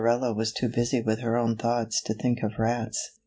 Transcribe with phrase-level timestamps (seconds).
[0.03, 3.11] ella was too busy with her own thoughts to think of rats.